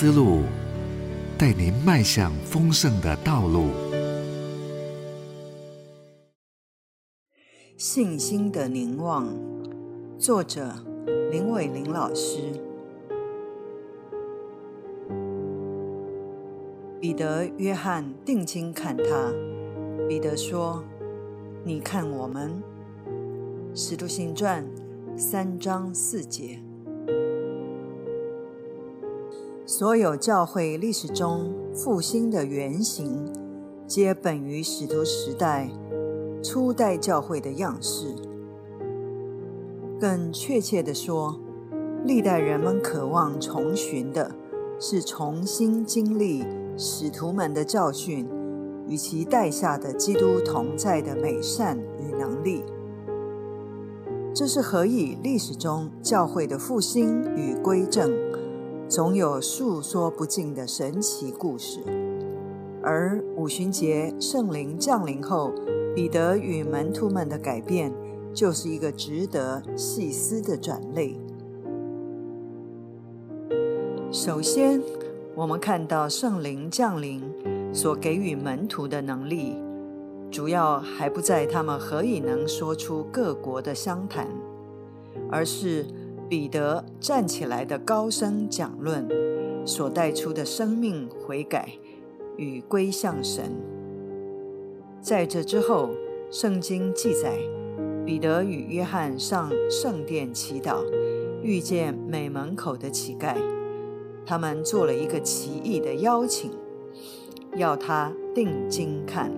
[0.00, 0.44] 思路，
[1.36, 3.66] 带您迈向丰盛的道路。
[7.76, 9.28] 信心的凝望，
[10.18, 10.72] 作者
[11.30, 12.38] 林伟玲老师。
[16.98, 19.30] 彼得、约翰定睛看他。
[20.08, 20.82] 彼得说
[21.62, 22.50] ：“你看我们。”
[23.78, 24.64] 《使徒行传》
[25.18, 26.58] 三章四节。
[29.72, 33.32] 所有教会历史中复兴的原型，
[33.86, 35.70] 皆本于使徒时代
[36.42, 38.12] 初代教会的样式。
[40.00, 41.38] 更确切地说，
[42.04, 44.34] 历代人们渴望重寻的
[44.80, 46.44] 是重新经历
[46.76, 48.28] 使徒们的教训，
[48.88, 52.64] 与其带下的基督同在的美善与能力。
[54.34, 58.10] 这是何以历史中教会的复兴与归正，
[58.90, 61.78] 总有诉说不尽的神奇故事。
[62.82, 65.52] 而五旬节圣灵降临后，
[65.94, 67.92] 彼得与门徒们的改变，
[68.34, 71.16] 就是一个值得细思的转类。
[74.10, 74.82] 首先，
[75.36, 77.22] 我们看到圣灵降临
[77.72, 79.54] 所给予门徒的能力。
[80.32, 84.26] 主要还不在他们何以能说出各国的相谈，
[85.30, 85.86] 而是
[86.30, 89.04] 彼得站起来的高声讲论
[89.66, 91.68] 所带出的生命悔改
[92.36, 93.50] 与归向神。
[95.00, 95.90] 在这之后，
[96.30, 97.36] 圣经记载，
[98.06, 100.84] 彼得与约翰上圣殿祈祷，
[101.42, 103.34] 遇见美门口的乞丐，
[104.24, 106.52] 他们做了一个奇异的邀请，
[107.56, 109.32] 要他定睛看。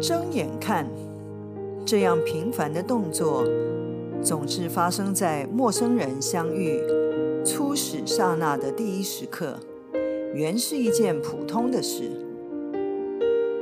[0.00, 0.86] 睁眼看，
[1.90, 3.42] 这样平凡的动作，
[4.22, 6.78] 总是发生在陌生人相遇、
[7.46, 9.58] 初始刹那的第一时刻，
[10.34, 12.10] 原是一件普通的事。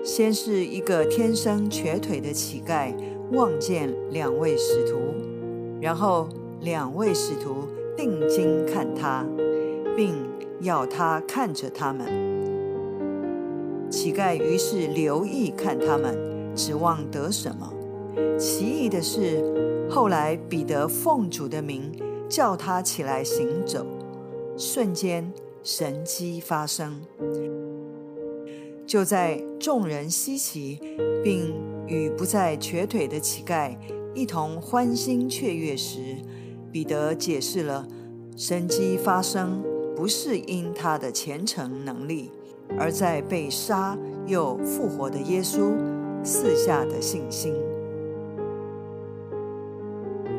[0.03, 2.93] 先是一个天生瘸腿的乞丐
[3.31, 4.99] 望见两位使徒，
[5.81, 6.29] 然后
[6.63, 9.25] 两位使徒定睛看他，
[9.97, 10.17] 并
[10.63, 12.09] 要他看着他们。
[13.89, 16.19] 乞丐于是留意看他们，
[16.57, 17.73] 指望得什么。
[18.39, 21.93] 奇异的是，后来彼得奉主的名
[22.29, 23.87] 叫他起来行走，
[24.57, 25.33] 瞬间
[25.63, 27.01] 神迹发生。
[28.87, 30.79] 就在众人稀奇，
[31.23, 31.55] 并
[31.87, 33.77] 与不再瘸腿的乞丐
[34.15, 36.17] 一同欢欣雀跃时，
[36.71, 37.87] 彼得解释了
[38.37, 39.63] 神迹发生
[39.95, 42.31] 不是因他的虔诚能力。
[42.77, 43.97] 而在被杀
[44.27, 45.73] 又复活的耶稣
[46.25, 47.55] 赐下的信心，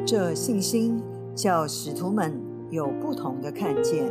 [0.08, 1.04] 这信心
[1.36, 4.10] 叫使徒们有不同的看见，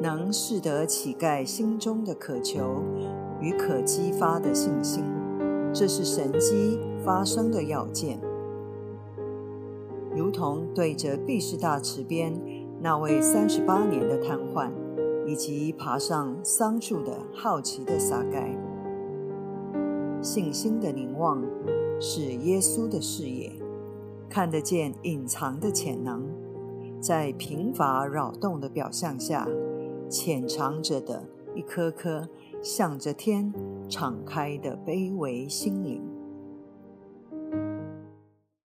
[0.00, 2.80] 能识得乞丐心中的渴求
[3.40, 5.02] 与可激发的信心，
[5.74, 8.20] 这是神机发生的要件。
[10.14, 12.32] 如同对着毕士大池边
[12.80, 14.70] 那位三十八年的瘫痪。
[15.26, 18.52] 以及爬上桑树的好奇的撒该，
[20.20, 21.40] 信心的凝望
[22.00, 23.52] 是耶稣的视野，
[24.30, 26.24] 看得见隐藏的潜能，
[27.00, 29.48] 在贫乏扰动的表象下，
[30.08, 32.28] 潜藏着的一颗颗
[32.62, 33.52] 向着天
[33.88, 36.00] 敞开的卑微心灵。